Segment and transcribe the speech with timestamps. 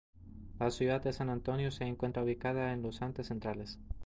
[0.59, 3.77] La ciudad de San Antonio se encuentra ubicada en los Andes Centrales.